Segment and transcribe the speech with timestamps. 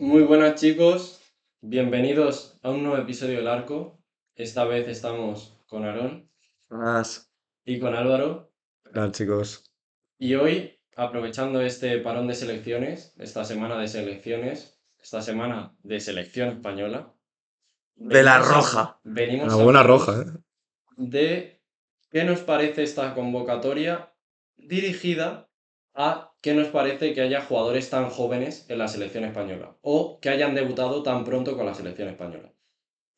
[0.00, 1.20] Muy buenas chicos,
[1.60, 4.02] bienvenidos a un nuevo episodio del Arco.
[4.34, 6.30] Esta vez estamos con Aarón
[6.70, 7.30] Buenas.
[7.66, 8.50] y con Álvaro.
[8.90, 9.62] Hola chicos.
[10.18, 16.48] Y hoy, aprovechando este parón de selecciones, esta semana de selecciones, esta semana de selección
[16.48, 17.14] española,
[17.94, 18.98] De la roja.
[19.04, 20.24] venimos Una a buena roja, ¿eh?
[20.96, 21.62] de
[22.10, 24.14] qué nos parece esta convocatoria
[24.56, 25.50] dirigida
[25.92, 30.30] a qué nos parece que haya jugadores tan jóvenes en la selección española o que
[30.30, 32.52] hayan debutado tan pronto con la selección española.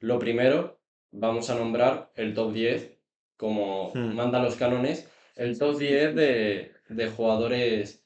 [0.01, 0.81] Lo primero,
[1.12, 2.98] vamos a nombrar el top 10,
[3.37, 4.15] como Hmm.
[4.15, 8.05] mandan los cánones, el top 10 de, de jugadores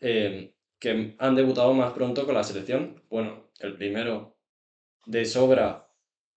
[0.00, 3.02] eh, que han debutado más pronto con la selección.
[3.08, 4.38] Bueno, el primero
[5.06, 5.90] de sobra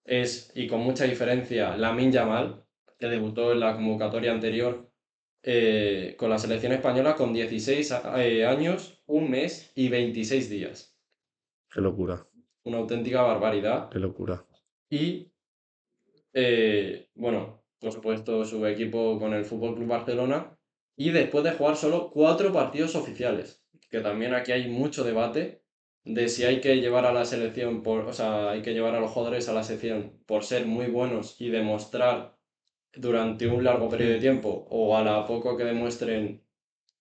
[0.06, 2.66] es, y con mucha diferencia, Lamin Yamal,
[3.00, 4.86] que debutó en la convocatoria anterior
[5.43, 10.97] eh, con la selección española con 16 a- eh, años, un mes y 26 días.
[11.71, 12.27] Qué locura,
[12.63, 13.89] Una auténtica barbaridad.
[13.89, 14.45] qué locura.
[14.89, 15.31] Y,
[16.33, 20.57] eh, bueno, por supuesto, su equipo con el Fútbol Club Barcelona.
[20.95, 25.61] Y después de jugar solo cuatro partidos oficiales, que también aquí hay mucho debate
[26.03, 28.99] de si hay que llevar a la selección por, o sea, hay que llevar a
[28.99, 32.36] los jugadores a la selección por ser muy buenos y demostrar
[32.93, 36.43] durante un largo periodo de tiempo o a la poco que demuestren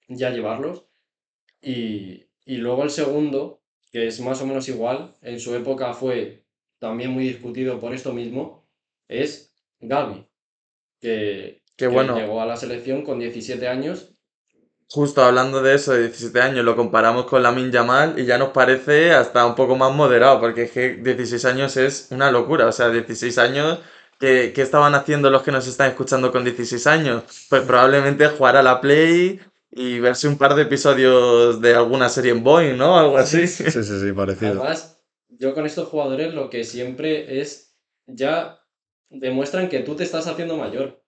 [0.09, 0.87] ya llevarlos.
[1.61, 6.45] Y, y luego el segundo, que es más o menos igual, en su época fue
[6.79, 8.69] también muy discutido por esto mismo,
[9.09, 10.29] es Gaby,
[11.01, 12.17] que, que bueno.
[12.17, 14.15] llegó a la selección con 17 años.
[14.89, 18.51] Justo hablando de eso, de 17 años, lo comparamos con Lamin Yamal y ya nos
[18.51, 22.67] parece hasta un poco más moderado, porque es que 16 años es una locura.
[22.69, 23.81] O sea, 16 años,
[24.19, 27.25] ¿qué, qué estaban haciendo los que nos están escuchando con 16 años?
[27.49, 29.41] Pues probablemente jugar a la Play
[29.71, 32.99] y verse un par de episodios de alguna serie en Boeing, ¿no?
[32.99, 33.47] Algo así.
[33.47, 34.53] Sí, sí, sí, parecido.
[34.53, 37.77] Además, yo con estos jugadores lo que siempre es,
[38.07, 38.61] ya
[39.11, 41.03] demuestran que tú te estás haciendo mayor.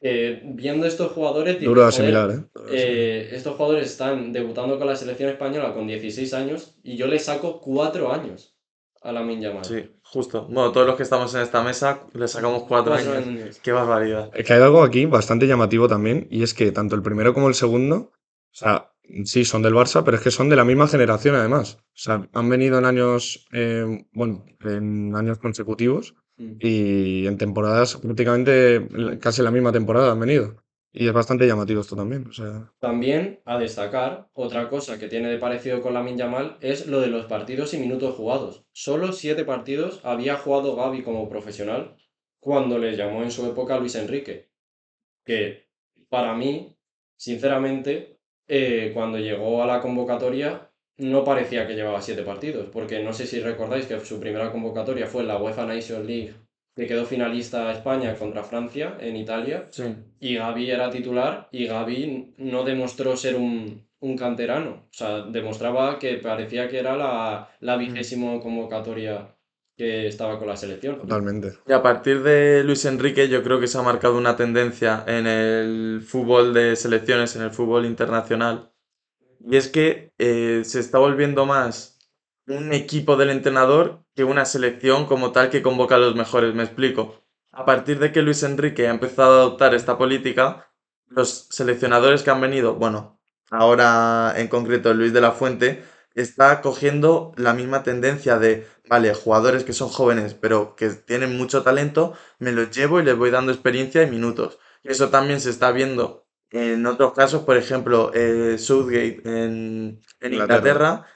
[0.00, 2.44] Viendo estos jugadores, dices, Duro de "Joder, asimilar, ¿eh?
[2.54, 2.98] Duro de asimilar.
[2.98, 7.18] Eh, estos jugadores están debutando con la selección española con 16 años y yo le
[7.18, 8.56] saco 4 años
[9.02, 9.64] a la Yamal.
[9.64, 10.46] Sí, justo.
[10.46, 13.16] Bueno, todos los que estamos en esta mesa le sacamos cuatro años.
[13.16, 13.60] años.
[13.62, 14.30] Qué barbaridad.
[14.34, 17.48] Es que hay algo aquí bastante llamativo también, y es que tanto el primero como
[17.48, 18.92] el segundo, o sea,
[19.24, 21.78] sí, son del Barça, pero es que son de la misma generación además.
[21.80, 26.56] O sea, han venido en años, eh, bueno, en años consecutivos Mm.
[26.60, 28.86] y en temporadas prácticamente
[29.20, 30.56] casi la misma temporada han venido.
[30.98, 35.28] Y es bastante llamativo esto también, o sea, También a destacar, otra cosa que tiene
[35.28, 38.64] de parecido con la Yamal es lo de los partidos y minutos jugados.
[38.72, 41.96] Solo 7 partidos había jugado Gaby como profesional
[42.40, 44.48] cuando le llamó en su época Luis Enrique.
[45.22, 45.68] Que
[46.08, 46.78] para mí,
[47.18, 48.18] sinceramente,
[48.48, 53.26] eh, cuando llegó a la convocatoria no parecía que llevaba 7 partidos, porque no sé
[53.26, 56.34] si recordáis que su primera convocatoria fue en la UEFA Nation League,
[56.76, 59.66] que quedó finalista España contra Francia en Italia.
[59.70, 59.84] Sí.
[60.20, 64.84] Y Gaby era titular y Gaby no demostró ser un, un canterano.
[64.90, 69.34] O sea, demostraba que parecía que era la, la vigésima convocatoria
[69.74, 70.98] que estaba con la selección.
[70.98, 71.54] totalmente.
[71.66, 75.26] Y a partir de Luis Enrique yo creo que se ha marcado una tendencia en
[75.26, 78.70] el fútbol de selecciones, en el fútbol internacional.
[79.40, 81.95] Y es que eh, se está volviendo más
[82.46, 86.54] un equipo del entrenador que una selección como tal que convoca a los mejores.
[86.54, 87.22] Me explico.
[87.52, 90.70] A partir de que Luis Enrique ha empezado a adoptar esta política,
[91.08, 93.18] los seleccionadores que han venido, bueno,
[93.50, 99.64] ahora en concreto Luis de la Fuente, está cogiendo la misma tendencia de, vale, jugadores
[99.64, 103.52] que son jóvenes pero que tienen mucho talento, me los llevo y les voy dando
[103.52, 104.58] experiencia y minutos.
[104.82, 110.32] Y eso también se está viendo en otros casos, por ejemplo, eh, Southgate en, en
[110.32, 110.56] Inglaterra.
[110.56, 111.06] Inglaterra,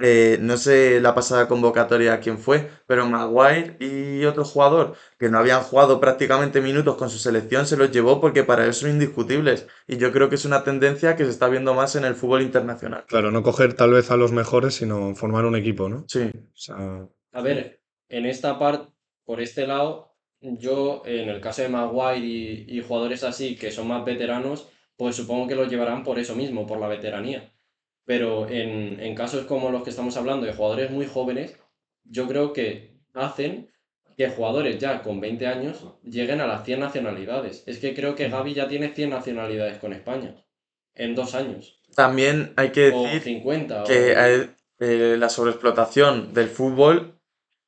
[0.00, 5.38] eh, no sé la pasada convocatoria quién fue, pero Maguire y otro jugador que no
[5.38, 9.66] habían jugado prácticamente minutos con su selección se los llevó porque para él son indiscutibles.
[9.86, 12.42] Y yo creo que es una tendencia que se está viendo más en el fútbol
[12.42, 13.04] internacional.
[13.06, 16.04] Claro, no coger tal vez a los mejores, sino formar un equipo, ¿no?
[16.08, 18.92] Sí, O sea, A ver, en esta parte,
[19.24, 23.88] por este lado, yo, en el caso de Maguire y, y jugadores así que son
[23.88, 27.52] más veteranos, pues supongo que los llevarán por eso mismo, por la veteranía.
[28.08, 31.58] Pero en, en casos como los que estamos hablando de jugadores muy jóvenes,
[32.04, 33.70] yo creo que hacen
[34.16, 37.62] que jugadores ya con 20 años lleguen a las 100 nacionalidades.
[37.66, 40.34] Es que creo que Gaby ya tiene 100 nacionalidades con España
[40.94, 41.82] en dos años.
[41.94, 43.84] también hay que O decir 50.
[43.84, 47.20] que o- eh, la sobreexplotación del fútbol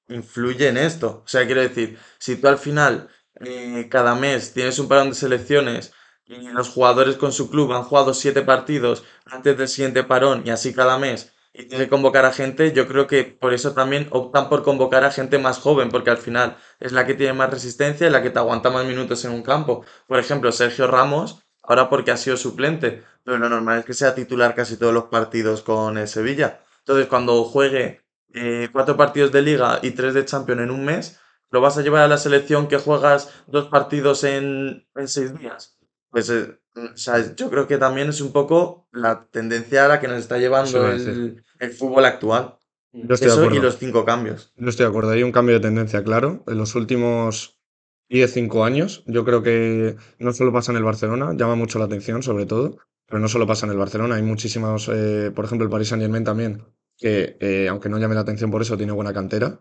[0.08, 1.22] influye en esto.
[1.24, 3.08] O sea, quiero decir, si tú al final
[3.44, 5.92] eh, cada mes tienes un parón de selecciones
[6.30, 10.50] y los jugadores con su club han jugado siete partidos antes del siguiente parón y
[10.50, 14.06] así cada mes y tiene que convocar a gente, yo creo que por eso también
[14.10, 17.50] optan por convocar a gente más joven, porque al final es la que tiene más
[17.50, 19.84] resistencia y la que te aguanta más minutos en un campo.
[20.06, 24.14] Por ejemplo, Sergio Ramos, ahora porque ha sido suplente, pero lo normal es que sea
[24.14, 26.60] titular casi todos los partidos con el Sevilla.
[26.78, 28.02] Entonces, cuando juegue
[28.32, 31.18] eh, cuatro partidos de liga y tres de Champions en un mes,
[31.50, 35.79] ¿lo vas a llevar a la selección que juegas dos partidos en, en seis días?
[36.10, 40.00] Pues eh, o sea, yo creo que también es un poco la tendencia a la
[40.00, 42.56] que nos está llevando el, el fútbol actual.
[42.92, 43.62] Estoy de Eso y acuerdo.
[43.62, 44.52] los cinco cambios.
[44.56, 45.10] Yo estoy de acuerdo.
[45.10, 46.42] Hay un cambio de tendencia, claro.
[46.48, 47.60] En los últimos
[48.08, 51.84] 10, 5 años, yo creo que no solo pasa en el Barcelona, llama mucho la
[51.84, 54.16] atención, sobre todo, pero no solo pasa en el Barcelona.
[54.16, 56.64] Hay muchísimos, eh, por ejemplo, el Paris Saint-Germain también,
[56.98, 59.60] que eh, aunque no llame la atención por eso, tiene buena cantera.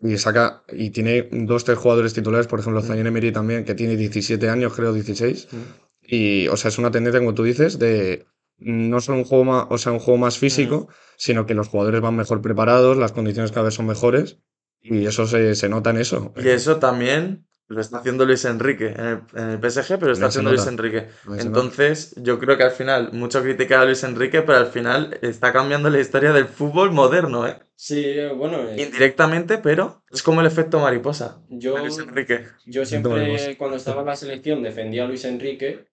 [0.00, 2.84] Y saca, y tiene dos, tres jugadores titulares, por ejemplo, Mm.
[2.84, 5.46] Zayn Emery también, que tiene 17 años, creo, 16.
[6.04, 6.14] Mm.
[6.14, 8.26] Y, o sea, es una tendencia, como tú dices, de
[8.58, 12.00] no solo un juego más, o sea, un juego más físico, sino que los jugadores
[12.00, 14.38] van mejor preparados, las condiciones cada vez son mejores,
[14.80, 16.32] y eso se, se nota en eso.
[16.36, 20.12] Y eso también lo está haciendo Luis Enrique en el, en el PSG, pero lo
[20.12, 20.66] está se haciendo Luis.
[20.66, 21.08] Enrique.
[21.26, 21.42] Nota.
[21.42, 25.52] Entonces, yo creo que al final, mucho criticar a Luis Enrique, pero al final está
[25.52, 27.58] cambiando la historia del fútbol moderno, ¿eh?
[27.76, 32.44] Sí, bueno, eh, Indirectamente, pero es como el efecto mariposa yo, Luis Enrique.
[32.66, 35.86] yo siempre cuando estaba en la selección defendía a Luis Enrique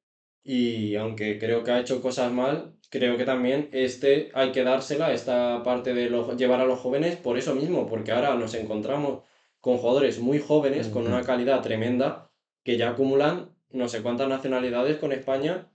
[0.44, 5.14] y aunque creo que ha hecho cosas mal, creo que también este hay que dársela,
[5.14, 9.24] esta parte de los, llevar a los jóvenes por eso mismo, porque ahora nos encontramos
[9.60, 12.32] con jugadores muy jóvenes, con una calidad tremenda,
[12.64, 15.70] que ya acumulan no sé cuántas nacionalidades con España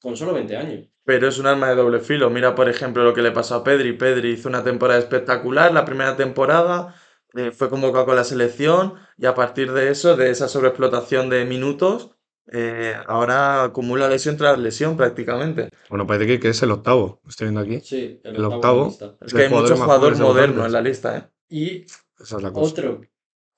[0.00, 0.88] con solo 20 años.
[1.04, 2.30] Pero es un arma de doble filo.
[2.30, 3.92] Mira, por ejemplo, lo que le pasó a Pedri.
[3.92, 6.94] Pedri hizo una temporada espectacular, la primera temporada,
[7.34, 11.44] eh, fue convocado con la selección y a partir de eso, de esa sobreexplotación de
[11.44, 12.15] minutos,
[12.52, 15.70] eh, ahora acumula lesión tras lesión prácticamente.
[15.88, 17.80] Bueno, parece que, que es el octavo, estoy viendo aquí.
[17.80, 18.94] Sí, el, El octavo.
[19.20, 21.24] Es que hay muchos jugadores modernos en la lista, ¿eh?
[21.48, 21.82] Y
[22.20, 22.70] Esa es la cosa.
[22.72, 23.00] otro,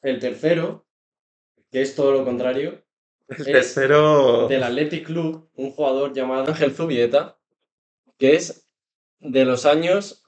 [0.02, 0.86] el tercero,
[1.70, 2.82] que es todo lo contrario,
[3.28, 4.48] El Es tercero...
[4.48, 7.38] del Athletic Club, un jugador llamado Ángel Zubieta,
[8.16, 8.68] que es
[9.20, 10.22] de los años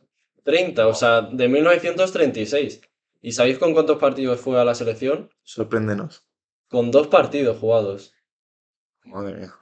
[0.45, 2.81] 30, o sea, de 1936.
[3.23, 5.31] ¿Y sabéis con cuántos partidos fue a la selección?
[5.43, 6.27] Sorpréndenos.
[6.69, 8.15] Con dos partidos jugados.
[9.11, 9.55] Madre mía.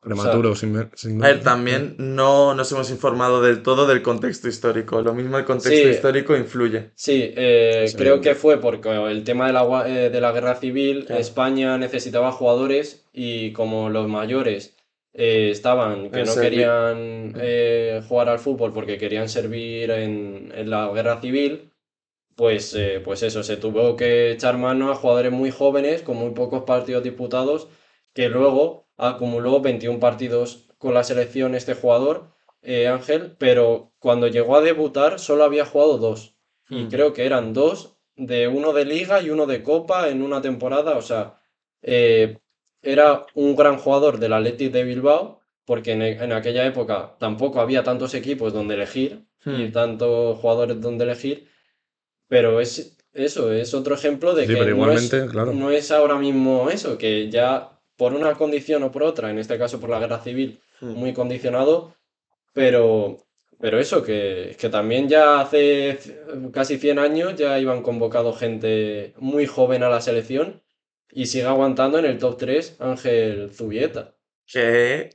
[0.00, 5.02] Prematuro, sin A ver, también no nos hemos informado del todo del contexto histórico.
[5.02, 5.88] Lo mismo el contexto Sí.
[5.88, 6.92] histórico influye.
[6.94, 7.96] Sí, eh, Sí.
[7.96, 11.04] creo que fue porque el tema de la, eh, de la guerra civil.
[11.08, 14.76] España necesitaba jugadores y como los mayores
[15.14, 20.70] eh, estaban que En no querían eh, jugar al fútbol porque querían servir en, en
[20.70, 21.72] la guerra civil,
[22.36, 26.30] pues, eh, pues eso, se tuvo que echar mano a jugadores muy jóvenes con muy
[26.30, 27.66] pocos partidos disputados,
[28.18, 28.62] que luego
[29.10, 30.48] acumuló 21 partidos
[30.82, 32.16] con la selección este jugador,
[32.62, 36.20] eh, Ángel, pero cuando llegó a debutar solo había jugado dos.
[36.80, 36.88] Y Hmm.
[36.94, 37.76] creo que eran dos,
[38.16, 40.92] de uno de liga y uno de copa en una temporada.
[40.98, 41.22] O sea,
[41.82, 42.38] eh,
[42.82, 47.82] era un gran jugador del Athletic de Bilbao, porque en, en aquella época tampoco había
[47.84, 49.10] tantos equipos donde elegir
[49.44, 49.72] y Hmm.
[49.72, 51.36] tantos jugadores donde elegir.
[52.28, 55.52] Pero es eso, es otro ejemplo de Sí, que pero no es, igualmente, claro.
[55.52, 59.58] no es ahora mismo eso, que ya por una condición o por otra, en este
[59.58, 60.92] caso por la guerra civil, Hmm.
[60.94, 61.94] muy condicionado,
[62.54, 63.18] pero,
[63.60, 65.98] pero eso, que, que también ya hace
[66.52, 70.62] casi 100 años ya iban convocado gente muy joven a la selección
[71.12, 74.14] y sigue aguantando en el top 3 Ángel Zubieta.
[74.46, 75.10] Que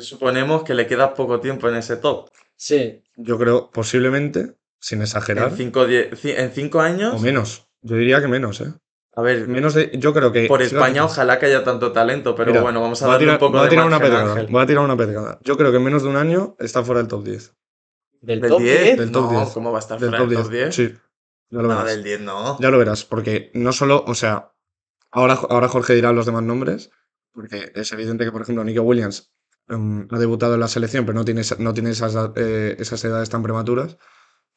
[0.00, 2.28] suponemos que le queda poco tiempo en ese top.
[2.56, 7.66] Sí, Yo creo, posiblemente, sin exagerar, En cinco, die- ci- en cinco años, o menos.
[7.82, 8.72] Yo diría que menos, ¿eh?
[9.18, 9.90] A ver, Menos de.
[9.94, 10.46] Yo creo que.
[10.46, 13.40] por España ojalá que haya tanto talento, pero mira, bueno, vamos a darle tirar, un
[13.40, 14.30] poco voy a de tirar una pedrada.
[14.32, 14.46] Ángel.
[14.48, 15.38] Voy a tirar una pedrada.
[15.42, 17.54] Yo creo que en menos de un año está fuera del top 10.
[18.20, 18.82] del ¿Del top 10?
[18.84, 18.98] 10.
[18.98, 19.50] Del top no, 10.
[19.54, 20.44] ¿cómo va a estar Del fuera top del 10.
[20.44, 20.74] top 10?
[20.74, 20.94] Sí.
[21.50, 21.86] Ya lo No, verás.
[21.86, 22.60] del 10 no.
[22.60, 24.52] Ya lo verás, porque no solo, o sea,
[25.10, 26.90] ahora, ahora Jorge dirá los demás nombres,
[27.32, 29.32] porque es evidente que, por ejemplo, Nico Williams
[29.68, 33.30] em, ha debutado en la selección, pero no tiene, no tiene esas, eh, esas edades
[33.30, 33.98] tan prematuras.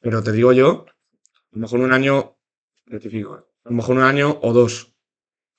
[0.01, 2.38] Pero te digo yo, a lo mejor un año,
[2.86, 4.94] rectifico, a lo mejor un año o dos,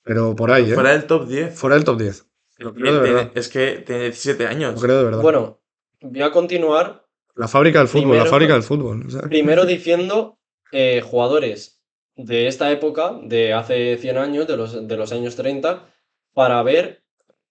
[0.03, 0.73] pero por ahí, ¿eh?
[0.73, 1.55] Fuera del top 10.
[1.57, 2.25] Fuera del top 10.
[2.57, 3.31] Lo creo de verdad.
[3.35, 4.75] es que tiene 17 años.
[4.75, 5.21] Lo creo de verdad.
[5.21, 5.61] Bueno,
[6.01, 7.05] voy a continuar
[7.35, 9.05] la fábrica del fútbol, la primero- fábrica del fútbol.
[9.07, 10.37] o sea, primero diciendo
[10.71, 11.81] eh, jugadores
[12.15, 15.87] de esta época, de hace 100 años, de los, de los años 30,
[16.33, 17.03] para ver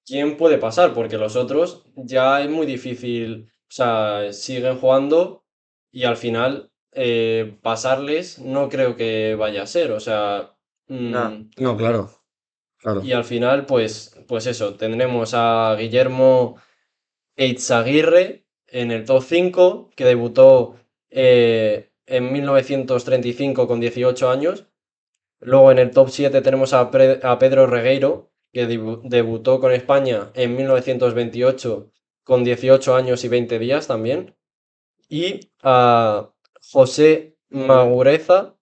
[0.06, 5.44] quién puede pasar, porque los otros ya es muy difícil, o sea, siguen jugando
[5.90, 10.54] y al final eh, pasarles no creo que vaya a ser, o sea,
[10.88, 11.49] mm, No.
[11.58, 12.11] No, claro.
[12.78, 13.02] Claro.
[13.04, 16.56] y al final, pues, pues eso, tendremos a Guillermo
[17.37, 20.76] Eizaguirre en el top 5, que debutó
[21.11, 24.66] eh, en 1935 con 18 años.
[25.40, 29.72] Luego en el top 7 tenemos a, Pre- a Pedro Regueiro, que debu- debutó con
[29.72, 31.90] España en 1928
[32.25, 34.34] con 18 años y 20 días también.
[35.08, 36.30] Y a
[36.71, 38.57] José Magureza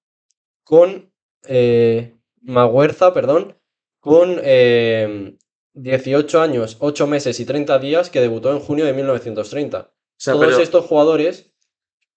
[0.64, 1.12] con...
[1.46, 3.56] eh, Maguerza, perdón,
[4.00, 5.36] con eh,
[5.74, 10.34] 18 años, 8 meses y 30 días, que debutó en junio de 1930 O sea,
[10.34, 11.52] todos pero estos jugadores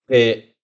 [0.08, 0.58] que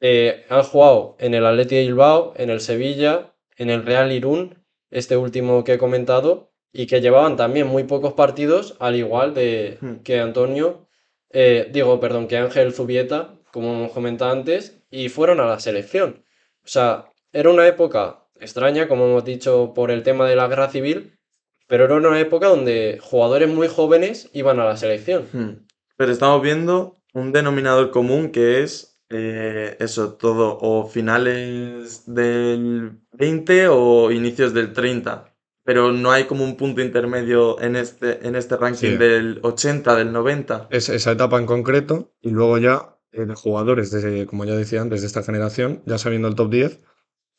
[0.00, 4.64] eh, han jugado en el Athletic de Bilbao, en el Sevilla, en el Real Irún,
[4.90, 9.78] este último que he comentado, y que llevaban también muy pocos partidos, al igual de
[9.80, 9.96] Hmm.
[10.02, 10.88] que Antonio,
[11.30, 16.24] eh, digo, perdón, que Ángel Zubieta, como hemos comentado antes, y fueron a la selección.
[16.64, 20.68] O sea, era una época extraña, como hemos dicho, por el tema de la guerra
[20.70, 21.18] civil,
[21.66, 25.28] pero era una época donde jugadores muy jóvenes iban a la selección.
[25.32, 25.66] Hmm.
[25.96, 33.68] Pero estamos viendo un denominador común que es eh, eso, todo, o finales del 20
[33.68, 35.26] o inicios del 30.
[35.64, 38.96] Pero no hay como un punto intermedio en este, en este ranking Sí.
[38.96, 40.68] del 80, del 90.
[40.70, 45.00] Es esa etapa en concreto y luego ya de jugadores, de, como ya decía antes,
[45.00, 46.80] de esta generación, ya sabiendo el top 10,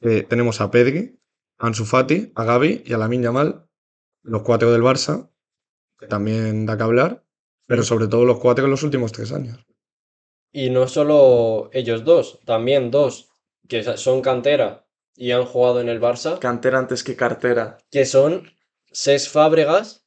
[0.02, 1.20] eh, tenemos a Pedri,
[1.58, 3.68] a Ansu Fati, a Gavi y a Lamine Yamal,
[4.24, 5.32] los cuatro del Barça,
[5.98, 7.26] que también da que hablar,
[7.68, 9.66] pero sobre todo los cuatro en los últimos tres años.
[10.52, 13.30] Y no solo ellos dos, también dos
[13.68, 14.86] que son cantera
[15.16, 17.78] y han jugado en el Barça, Cantera antes que cartera.
[17.90, 18.52] que son
[18.92, 20.06] Ses Fábregas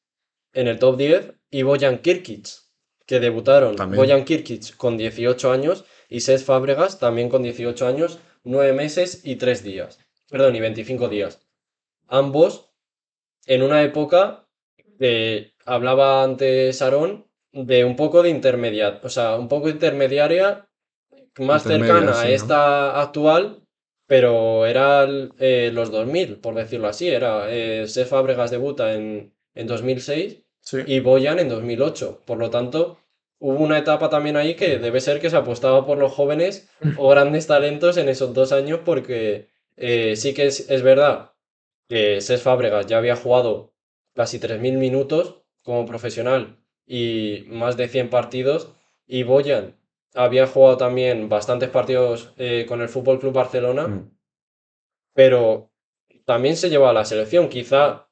[0.52, 2.49] en el top 10 y Bojan Kirkic,
[3.06, 4.02] que debutaron También.
[4.02, 9.37] Bojan Kirkic con 18 años y Ses Fábregas también con 18 años, 9 meses y
[9.37, 9.99] 3 días.
[10.28, 11.40] Perdón, y 25 días.
[12.08, 12.70] Ambos
[13.46, 14.46] en una época
[14.99, 20.68] que hablaba antes Aarón de un poco de intermedia, o sea, un poco intermediaria,
[21.38, 23.62] más cercana a esta actual,
[24.06, 25.06] pero era
[25.38, 27.08] eh, los 2000, por decirlo así.
[27.08, 30.78] Era eh, Cesc Fábregas debuta en, en 2006 Sí.
[30.87, 32.23] y Boyan en 2008.
[32.25, 32.99] Por lo tanto,
[33.38, 36.68] hubo una etapa también ahí que debe ser que se apostaba por los jóvenes
[36.99, 41.33] o grandes talentos en esos dos años, porque eh, sí que es, es verdad
[41.88, 43.75] que Cesc Fábregas ya había jugado
[44.14, 48.73] casi 3.000 minutos como profesional y más de 100 partidos,
[49.06, 49.76] y Boyan
[50.14, 54.11] había jugado también bastantes partidos eh, con el Fútbol Club Barcelona Mm.
[55.12, 55.71] pero
[56.25, 58.09] también se llevaba a la selección, quizá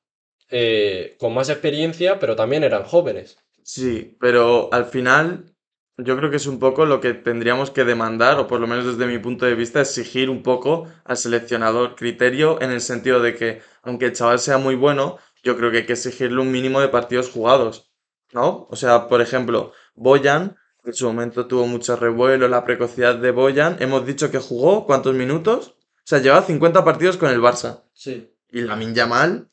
[0.51, 3.39] eh, con más experiencia, pero también eran jóvenes.
[3.63, 5.53] Sí, pero al final
[5.99, 8.85] yo creo que es un poco lo que tendríamos que demandar, o por lo menos
[8.85, 13.35] desde mi punto de vista, exigir un poco al seleccionador criterio en el sentido de
[13.35, 16.81] que, aunque el chaval sea muy bueno, yo creo que hay que exigirle un mínimo
[16.81, 17.93] de partidos jugados,
[18.33, 18.67] ¿no?
[18.71, 23.77] O sea, por ejemplo, Boyan, en su momento tuvo mucho revuelo, la precocidad de Boyan,
[23.81, 25.77] hemos dicho que jugó, ¿cuántos minutos?
[25.99, 27.85] O sea, lleva 50 partidos con el Barça.
[27.93, 28.35] Sí.
[28.51, 29.52] Y Lamine Yamal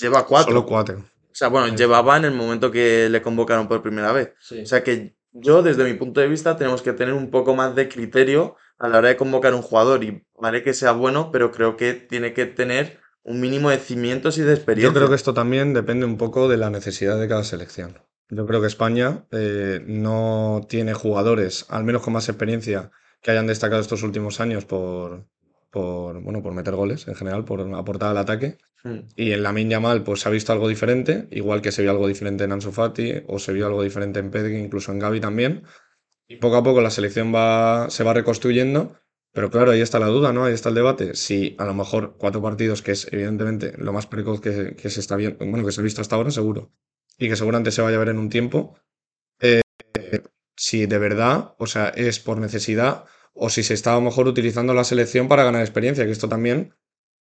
[0.00, 0.50] lleva 4.
[0.52, 0.98] Solo cuatro.
[0.98, 1.76] O sea, bueno, Sí.
[1.76, 4.32] llevaba en el momento que le convocaron por primera vez.
[4.40, 4.60] Sí.
[4.62, 7.74] O sea que yo, desde mi punto de vista, tenemos que tener un poco más
[7.76, 10.02] de criterio a la hora de convocar un jugador.
[10.04, 14.38] Y vale que sea bueno, pero creo que tiene que tener un mínimo de cimientos
[14.38, 14.94] y de Yo experiencia.
[14.94, 17.98] creo que esto también depende un poco de la necesidad de cada selección.
[18.28, 22.90] Yo creo que España eh, no tiene jugadores, al menos con más experiencia,
[23.22, 25.26] que hayan destacado estos últimos años por,
[25.70, 28.58] por, bueno, por meter goles en general, por aportar al ataque.
[28.84, 28.98] Mm.
[29.16, 32.08] Y en Lamine Yamal pues se ha visto algo diferente, igual que se vio algo
[32.08, 35.64] diferente en Ansu Fati o se vio algo diferente en Pedri, incluso en Gavi también.
[36.28, 38.96] Y poco a poco la selección va, se va reconstruyendo,
[39.32, 40.44] pero claro, ahí está la duda, ¿no?
[40.44, 41.14] Ahí está el debate.
[41.14, 45.00] Si a lo mejor cuatro partidos, que es evidentemente lo más precoz que, que se
[45.00, 46.72] está viendo, bueno, que se ha visto hasta ahora, seguro,
[47.18, 48.76] y que seguramente se vaya a ver en un tiempo,
[49.40, 49.60] eh,
[50.56, 53.04] si de verdad, o sea, es por necesidad
[53.42, 56.28] o si se está a lo mejor utilizando la selección para ganar experiencia, que esto
[56.28, 56.74] también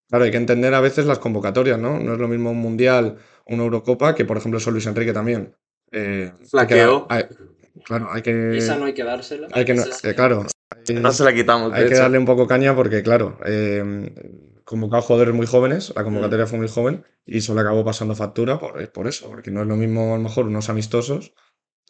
[0.09, 1.99] Claro, hay que entender a veces las convocatorias, ¿no?
[1.99, 5.55] No es lo mismo un mundial, una Eurocopa, que por ejemplo eso Luis Enrique también.
[5.91, 7.05] Eh, hay que Flaqueó.
[7.07, 7.35] dar- hay-
[7.85, 8.57] claro, hay que.
[8.57, 9.47] Esa no hay que dársela.
[9.51, 10.47] hay que no- eh, claro,
[10.87, 12.01] hay- No se la quitamos, hay que hecho.
[12.01, 14.11] darle un poco caña porque, claro, eh,
[14.65, 18.57] convocado jugadores muy jóvenes, la convocatoria fue muy joven y eso le acabó pasando factura
[18.59, 21.33] por, por eso, porque no es lo mismo a lo mejor unos amistosos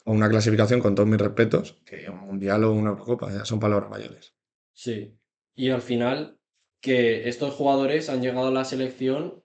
[0.05, 3.89] o una clasificación con todos mis respetos que un mundial o una Eurocopa, son palabras
[3.89, 4.33] mayores.
[4.73, 5.17] Sí.
[5.55, 6.39] Y al final,
[6.81, 9.43] que estos jugadores han llegado a la selección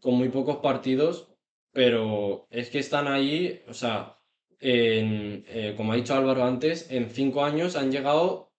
[0.00, 1.28] con muy pocos partidos,
[1.72, 4.16] pero es que están ahí, o sea,
[4.60, 8.52] eh, como ha dicho Álvaro antes, en cinco años han llegado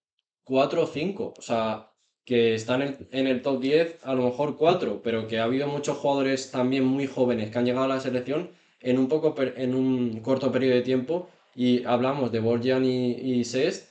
[0.44, 1.92] cuatro o cinco, o sea,
[2.26, 5.68] que están en, en el top 10, a lo mejor cuatro, pero que ha habido
[5.68, 9.76] muchos jugadores también muy jóvenes que han llegado a la selección en un poco en
[9.76, 13.86] un corto periodo de tiempo y hablamos de Borjan y, y Cesc,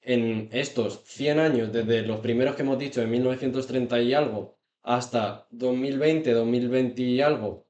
[0.00, 5.46] en estos 100 años, desde los primeros que hemos dicho, en 1930 y algo, hasta
[5.50, 7.66] 2020, 2020 y algo,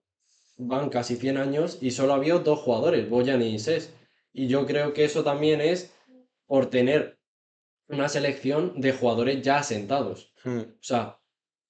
[0.56, 3.92] van casi 100 años y solo ha habido dos jugadores, Boyan y Ses.
[4.32, 5.92] Y yo creo que eso también es
[6.46, 7.18] por tener
[7.88, 10.32] una selección de jugadores ya asentados.
[10.44, 10.60] Hmm.
[10.60, 11.20] O sea,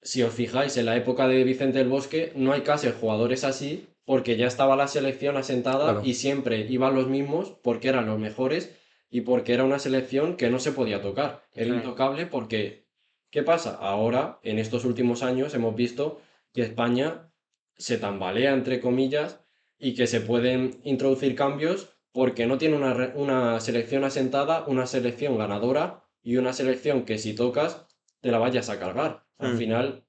[0.01, 3.89] si os fijáis, en la época de Vicente del Bosque no hay casi jugadores así
[4.05, 6.03] porque ya estaba la selección asentada Claro.
[6.05, 8.75] y siempre iban los mismos porque eran los mejores
[9.11, 11.43] y porque era una selección que no se podía tocar.
[11.55, 12.87] Era intocable porque,
[13.31, 13.77] ¿qué pasa?
[13.81, 16.21] Ahora, en estos últimos años, hemos visto
[16.53, 17.31] que España
[17.77, 19.41] se tambalea, entre comillas,
[19.79, 25.37] y que se pueden introducir cambios porque no tiene una, una selección asentada, una selección
[25.39, 27.87] ganadora y una selección que si tocas
[28.21, 29.25] te la vayas a cargar.
[29.39, 29.59] Al Mm.
[29.59, 30.05] final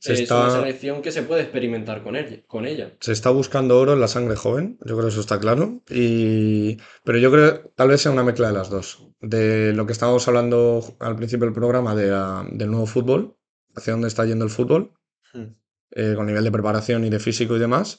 [0.00, 2.42] Se es está- una selección que se puede experimentar con ella.
[2.46, 2.92] Con ella.
[3.00, 5.82] Se está buscando oro en la sangre joven, yo creo que eso está claro.
[5.90, 6.78] Y...
[7.04, 9.08] Pero yo creo que tal vez sea una mezcla de las dos.
[9.20, 12.06] De lo que estábamos hablando al principio del programa de,
[12.56, 13.36] del nuevo fútbol,
[13.74, 14.92] hacia dónde está yendo el fútbol,
[15.32, 15.54] Hmm.
[15.90, 17.98] eh, con nivel de preparación y de físico y demás.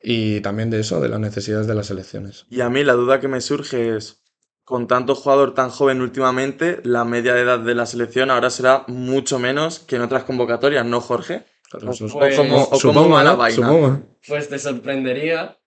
[0.00, 2.46] Y también de eso, de las necesidades de las selecciones.
[2.50, 4.23] Y a mí la duda que me surge es,
[4.64, 8.84] con tanto jugador tan joven últimamente, la media de edad de la selección ahora será
[8.88, 11.44] mucho menos que en otras convocatorias, ¿no, Jorge?
[11.74, 11.98] O- Pues-
[12.36, 13.36] cómo- o cómo Supongo, va la ¿no?
[13.36, 13.56] vaina.
[13.56, 13.98] Supongo.
[14.26, 15.58] Pues te sorprendería,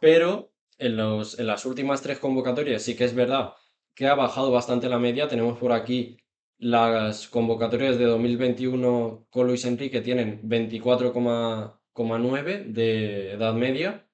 [0.00, 3.52] pero en, los, en las últimas tres convocatorias sí que es verdad
[3.94, 5.26] que ha bajado bastante la media.
[5.26, 6.18] Tenemos por aquí
[6.58, 14.07] las convocatorias de 2021 con Luis Enrique tienen 24,9 de edad media.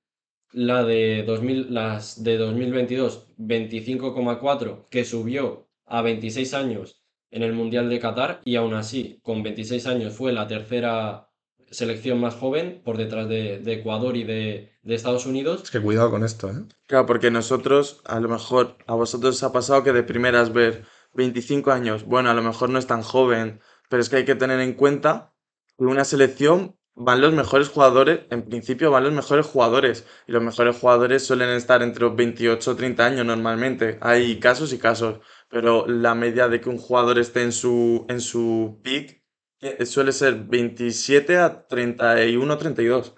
[0.53, 7.89] La de 2000, las de 2022, 25,4, que subió a 26 años en el Mundial
[7.89, 11.29] de Qatar y aún así, con 26 años fue la tercera
[11.71, 15.63] selección más joven por detrás de, de Ecuador y de, de Estados Unidos.
[15.65, 16.65] Es que cuidado con esto, ¿eh?
[16.87, 20.85] Claro, porque nosotros, a lo mejor, a vosotros os ha pasado que de primeras ver
[21.15, 24.35] 25 años, bueno, a lo mejor no es tan joven, pero es que hay que
[24.35, 25.35] tener en cuenta
[25.77, 30.43] que una selección van los mejores jugadores, en principio van los mejores jugadores, y los
[30.43, 33.99] mejores jugadores suelen estar entre los 28 o 30 años normalmente.
[34.01, 38.21] Hay casos y casos, pero la media de que un jugador esté en su, en
[38.21, 39.23] su peak
[39.61, 43.15] eh, suele ser 27 a 31 32.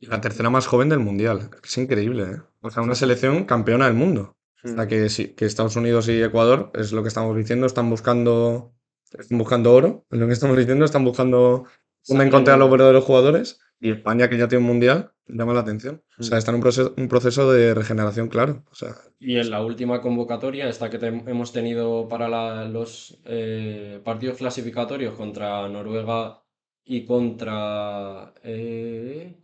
[0.00, 1.50] Y la tercera más joven del mundial.
[1.62, 2.42] Es increíble, ¿eh?
[2.60, 4.36] O sea, una selección campeona del mundo.
[4.64, 7.90] O sea, que, sí, que Estados Unidos y Ecuador, es lo que estamos diciendo, están
[7.90, 8.74] buscando,
[9.12, 10.06] están buscando oro.
[10.10, 11.64] Es lo que estamos diciendo, están buscando
[12.08, 13.60] dónde encontrar a los verdaderos jugadores.
[13.80, 16.02] Y España, que ya tiene un mundial, llama la atención.
[16.18, 16.38] O sea, Mm.
[16.38, 18.64] está en un proceso, un proceso de regeneración, claro.
[18.70, 23.20] O sea, Y en la última convocatoria, esta que te- hemos tenido para la- los
[23.24, 26.42] eh, partidos clasificatorios contra Noruega
[26.84, 29.34] y contra eh,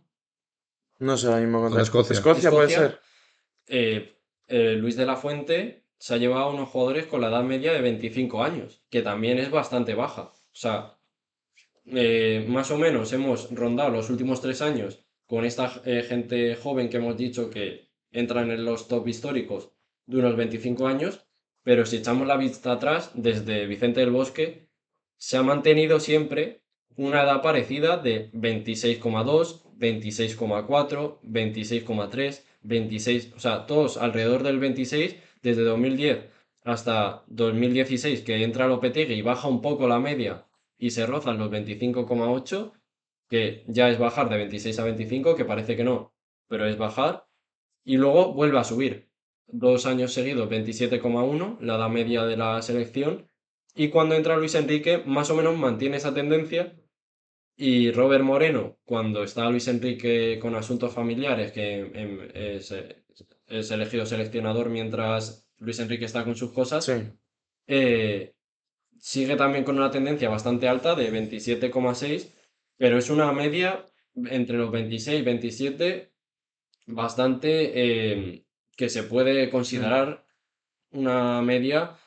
[0.99, 2.13] No sé, ahora mismo contra Escocia.
[2.13, 2.99] Escocia puede ser.
[3.67, 4.15] eh,
[4.47, 7.73] eh, Luis de la Fuente se ha llevado a unos jugadores con la edad media
[7.73, 10.31] de 25 años, que también es bastante baja.
[10.33, 10.97] O sea,
[11.85, 16.89] eh, más o menos hemos rondado los últimos tres años con esta eh, gente joven
[16.89, 19.71] que hemos dicho que entran en los top históricos
[20.05, 21.25] de unos 25 años,
[21.63, 24.67] pero si echamos la vista atrás, desde Vicente del Bosque
[25.17, 26.61] se ha mantenido siempre
[26.97, 35.63] una edad parecida de 26,2, 26,4, 26,3, 26, o sea, todos alrededor del 26 desde
[35.63, 36.29] 2010
[36.63, 40.45] hasta 2016 que entra Lopetegui y baja un poco la media
[40.81, 42.73] y se rozan los 25,8,
[43.29, 46.13] que ya es bajar de 26 a 25, que parece que no,
[46.47, 47.27] pero es bajar,
[47.85, 49.09] y luego vuelve a subir.
[49.47, 53.27] Dos años seguidos 27,1, la edad media de la selección,
[53.75, 56.75] y cuando entra Luis Enrique más o menos mantiene esa tendencia,
[57.55, 62.73] y Robert Moreno, cuando está Luis Enrique con asuntos familiares, que em, es,
[63.47, 66.93] es elegido seleccionador mientras Luis Enrique está con sus cosas, Sí.
[67.67, 68.33] eh,
[69.01, 72.29] sigue también con una tendencia bastante alta de 27,6,
[72.77, 73.83] pero es una media
[74.15, 76.11] entre los 26 y 27
[76.87, 78.45] bastante eh,
[78.77, 80.23] que se puede considerar
[80.91, 81.97] una media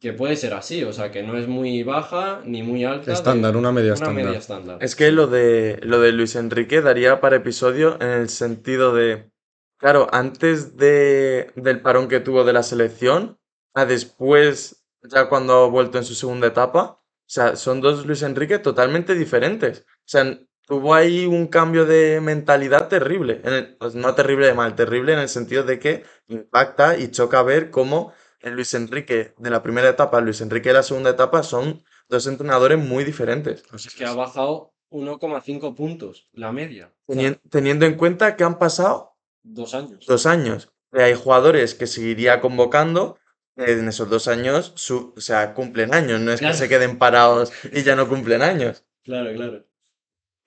[0.00, 3.06] que puede ser así, o sea, que no es muy baja ni muy alta.
[3.06, 4.24] de- estándar, una media una estándar.
[4.24, 4.78] media estándar.
[4.80, 9.32] Es que lo de, lo de Luis Enrique daría para episodio en el sentido de,
[9.76, 13.38] claro, antes de, del parón que tuvo de la selección,
[13.74, 14.77] a después,
[15.08, 19.14] ya cuando ha vuelto en su segunda etapa, o sea, son dos Luis Enrique totalmente
[19.14, 19.80] diferentes.
[19.88, 23.40] O sea, tuvo ahí un cambio de mentalidad terrible.
[23.44, 27.10] En el- pues no terrible de mal, terrible en el sentido de que impacta y
[27.10, 30.82] choca ver cómo el Luis Enrique de la primera etapa, el Luis Enrique de la
[30.82, 33.64] segunda etapa son dos entrenadores muy diferentes.
[33.74, 36.92] Es que ha bajado 1,5 puntos la media.
[37.06, 40.06] O sea, Tenien- teniendo en cuenta que han pasado dos años.
[40.06, 40.72] dos años.
[40.92, 43.17] Hay jugadores que seguiría convocando,
[43.58, 47.52] en esos dos años, su- o sea, cumplen años, no es que se queden parados
[47.72, 48.84] y ya no cumplen años.
[49.04, 49.64] Claro, claro.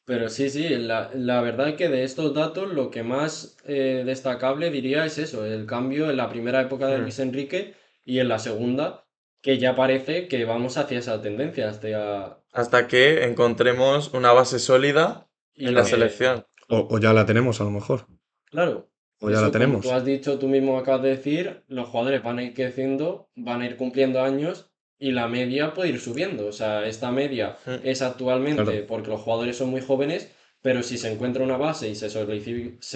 [0.06, 4.04] Pero sí, sí, la, la verdad es que de estos datos lo que más eh,
[4.06, 7.02] destacable diría es eso, el cambio en la primera época de Mm.
[7.02, 9.06] Luis Enrique y en la segunda,
[9.42, 12.38] que ya parece que vamos hacia esa tendencia, hacia...
[12.52, 16.46] Hasta que encontremos una base sólida y en la que- selección.
[16.70, 18.08] O, o ya la tenemos a lo mejor.
[18.50, 18.91] Claro.
[19.22, 19.82] O ya Eso, la como tenemos.
[19.86, 23.62] Tú has dicho, tú mismo acabas de decir, los jugadores van a ir creciendo, van
[23.62, 26.48] a ir cumpliendo años y la media puede ir subiendo.
[26.48, 28.88] O sea, esta media es actualmente Claro.
[28.88, 30.32] porque los jugadores son muy jóvenes,
[30.62, 32.10] pero si se encuentra una base y se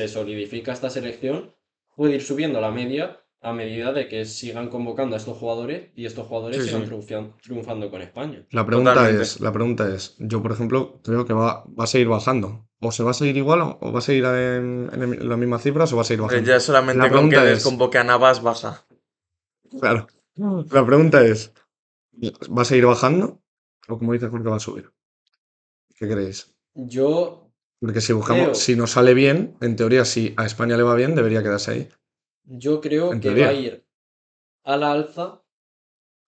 [0.08, 1.54] solidifica esta selección,
[1.96, 6.06] puede ir subiendo la media a medida de que sigan convocando a estos jugadores y
[6.06, 7.32] estos jugadores Sí, sigan sí.
[7.44, 8.46] triunfando con España.
[8.52, 9.24] La pregunta Totalmente.
[9.24, 12.68] es, la pregunta es, yo por ejemplo creo que va, va a seguir bajando.
[12.82, 15.92] O se va a seguir igual o, va a seguir en, en las mismas cifras
[15.94, 16.48] o va a seguir bajando.
[16.48, 18.86] ya solamente La con que pregunta les es- convoque a Navas baja.
[19.80, 20.08] Claro.
[20.36, 21.54] La pregunta es,
[22.56, 23.42] ¿va a seguir bajando?
[23.88, 24.92] O como dices, Jorge, va a subir.
[25.96, 26.54] ¿Qué creéis?
[26.74, 28.56] Yo, Porque si buscamos, Creo.
[28.56, 31.90] si nos sale bien, en teoría, si a España le va bien, debería quedarse ahí.
[32.46, 33.46] Yo creo En que teoría.
[33.46, 33.86] va a ir
[34.64, 35.42] a la alza,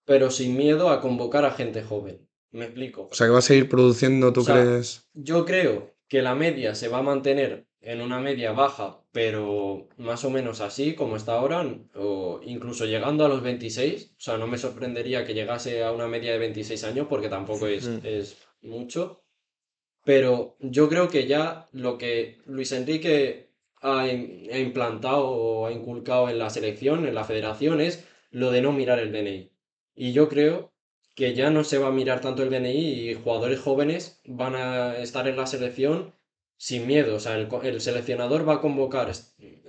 [0.05, 2.27] pero sin miedo a convocar a gente joven.
[2.51, 3.09] Me explico.
[3.11, 5.07] O sea que va a seguir produciendo, ¿tú O sea, crees?
[5.13, 10.23] Yo creo que la media se va a mantener en una media baja, pero más
[10.25, 14.13] o menos así como está ahora, o incluso llegando a los 26.
[14.17, 17.67] O sea, no me sorprendería que llegase a una media de 26 años porque tampoco
[17.67, 17.99] es, Mm.
[18.03, 19.23] es mucho.
[20.03, 23.46] Pero yo creo que ya lo que Luis Enrique
[23.81, 28.51] ha, im- ha implantado o ha inculcado en la selección, en la federación, es lo
[28.51, 29.51] de no mirar el DNI.
[29.95, 30.73] Y yo creo
[31.15, 34.97] que ya no se va a mirar tanto el DNI y jugadores jóvenes van a
[34.97, 36.13] estar en la selección
[36.57, 37.15] sin miedo.
[37.15, 39.11] O sea, el, el seleccionador va a convocar.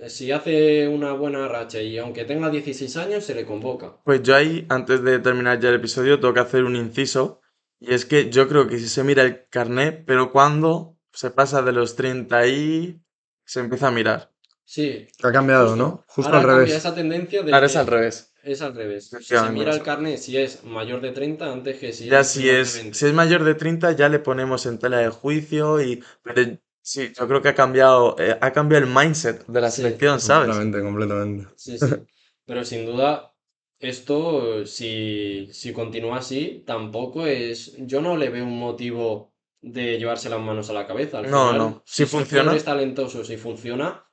[0.07, 3.97] Si hace una buena racha y aunque tenga 16 años, se le convoca.
[4.03, 7.41] Pues yo ahí, antes de terminar ya el episodio, tengo que hacer un inciso.
[7.79, 11.61] Y es que yo creo que si se mira el carnet, pero cuando se pasa
[11.61, 13.01] de los 30 y
[13.51, 14.31] se empieza a mirar.
[14.63, 15.07] Sí.
[15.23, 15.75] Ha cambiado, justo.
[15.75, 16.05] ¿no?
[16.07, 16.77] Justo Ahora al cambia revés.
[16.77, 18.33] esa tendencia de Ahora es al revés.
[18.43, 19.07] Es al revés.
[19.09, 19.53] Se Efectivamente.
[19.59, 22.59] mira el carnet si es mayor de 30 antes que si Ya es si menor
[22.61, 22.97] de es, 20.
[22.97, 26.03] si es mayor de 30 ya le ponemos en tela de juicio y...
[26.23, 29.81] Pero sí, yo creo que ha cambiado, eh, ha cambiado el mindset de la Sí,
[29.81, 30.67] selección, ¿sabes?
[30.67, 31.47] Completamente, completamente.
[31.55, 32.05] Sí, sí.
[32.45, 33.35] Pero sin duda,
[33.79, 37.75] esto, si, si continúa así, tampoco es.
[37.79, 41.19] Yo no le veo un motivo de llevarse las manos a la cabeza.
[41.19, 41.83] Al No, final, no.
[41.85, 44.05] Si son funciona- jugadores talentosos y funciona,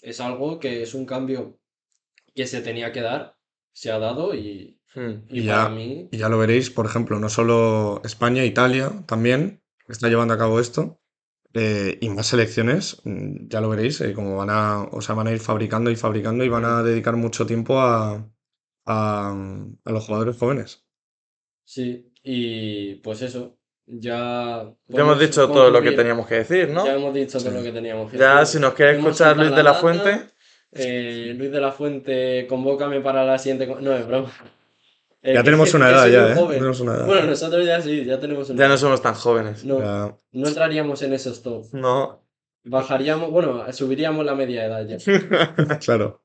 [0.00, 1.58] es algo que es un cambio
[2.34, 3.36] que se tenía que dar,
[3.72, 5.24] se ha dado y, Hmm.
[5.28, 6.08] y Y para ya- mí.
[6.12, 10.60] Y ya lo veréis, por ejemplo, no solo España, Italia también está llevando a cabo
[10.60, 11.00] esto.
[11.56, 15.28] eh, y más selecciones, mm, ya lo veréis, eh, como van a, o sea, van
[15.28, 18.28] a ir fabricando y fabricando y van a dedicar mucho tiempo a,
[18.86, 19.30] a,
[19.84, 20.84] a los jugadores jóvenes.
[21.64, 23.56] Sí, y pues eso.
[23.86, 24.70] Ya.
[24.88, 26.86] Ya hemos dicho todo lo que teníamos que decir, ¿no?
[26.86, 27.56] Ya hemos dicho todo Sí.
[27.56, 28.46] lo que teníamos que Ya, decir.
[28.58, 29.74] si nos quiere escuchar Luis de la data.
[29.80, 30.20] Fuente,
[30.76, 33.66] Eh, Luis de la Fuente, convócame para la siguiente.
[33.80, 34.32] No, es broma.
[35.22, 36.46] Eh, Ya que- tenemos una edad ya, ¿eh?
[36.50, 37.06] Tenemos una edad.
[37.06, 38.80] Bueno, nosotros ya sí, ya tenemos una ya no edad.
[38.80, 39.64] somos tan jóvenes.
[39.64, 41.66] No, Ya- no entraríamos en esos top.
[41.72, 42.26] No.
[42.64, 44.96] Bajaríamos, bueno, subiríamos la media edad ya.
[45.84, 46.22] claro.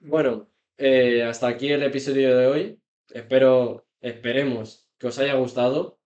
[0.00, 2.80] Bueno, eh, hasta aquí el episodio de hoy.
[3.12, 5.99] Espero, esperemos que os haya gustado.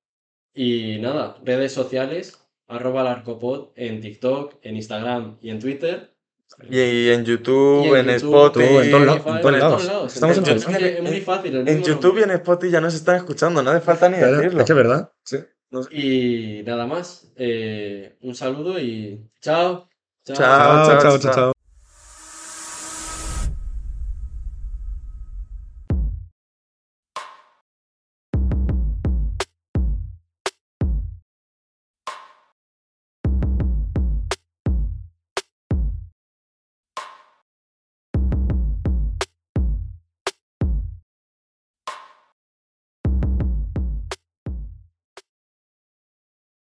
[0.54, 2.38] Y nada, redes sociales,
[2.68, 6.10] arroba larcopod en TikTok, en Instagram y en Twitter.
[6.70, 8.66] Y en YouTube, Y en en, Spotify.
[8.84, 9.84] En todos lados, en en todos lados.
[9.86, 10.14] lados.
[10.14, 11.56] Estamos en Es que es muy fácil.
[11.56, 14.36] el En YouTube y en Spotify ya nos están escuchando, no hace falta ni Claro,
[14.36, 14.60] decirlo.
[14.60, 15.12] Es que es verdad.
[15.24, 15.38] Sí.
[15.90, 17.32] Y nada más.
[17.36, 19.88] eh, un saludo y chao.
[20.24, 21.32] Chao, chao, chao, chao.
[21.34, 21.53] chao.